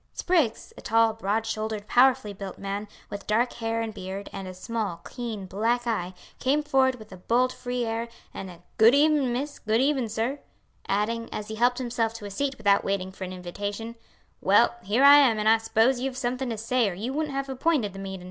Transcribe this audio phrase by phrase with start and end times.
[0.13, 4.53] Spriggs, a tall, broad shouldered, powerfully built man, with dark hair and beard and a
[4.55, 9.31] small, keen black eye, came forward with a bold free air and a "Good even',
[9.31, 10.39] miss, good even', sir;"
[10.87, 13.95] adding, as he helped himself to a seat without waiting for an invitation,
[14.41, 17.47] "Well, here I am, and I s'pose you've somethin' to say or you wouldn't have
[17.47, 18.19] appointed the meetin'."